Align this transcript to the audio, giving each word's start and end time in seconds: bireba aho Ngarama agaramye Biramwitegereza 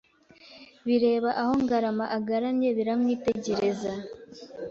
bireba 0.85 1.29
aho 1.41 1.53
Ngarama 1.63 2.05
agaramye 2.17 2.69
Biramwitegereza 2.77 3.91